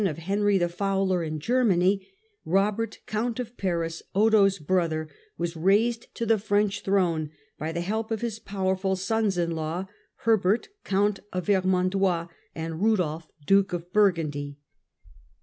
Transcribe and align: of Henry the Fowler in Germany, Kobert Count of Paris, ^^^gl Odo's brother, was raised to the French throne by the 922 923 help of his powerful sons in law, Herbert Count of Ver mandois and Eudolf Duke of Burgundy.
of 0.07 0.17
Henry 0.17 0.57
the 0.57 0.67
Fowler 0.67 1.21
in 1.23 1.39
Germany, 1.39 2.07
Kobert 2.43 2.97
Count 3.05 3.39
of 3.39 3.55
Paris, 3.55 4.01
^^^gl 4.15 4.19
Odo's 4.19 4.57
brother, 4.57 5.07
was 5.37 5.55
raised 5.55 6.07
to 6.15 6.25
the 6.25 6.39
French 6.39 6.81
throne 6.81 7.29
by 7.59 7.71
the 7.71 7.81
922 7.81 7.85
923 7.87 7.87
help 7.87 8.09
of 8.11 8.21
his 8.21 8.39
powerful 8.39 8.95
sons 8.95 9.37
in 9.37 9.55
law, 9.55 9.85
Herbert 10.25 10.69
Count 10.83 11.19
of 11.31 11.45
Ver 11.45 11.61
mandois 11.61 12.29
and 12.55 12.81
Eudolf 12.81 13.27
Duke 13.45 13.73
of 13.73 13.93
Burgundy. 13.93 14.57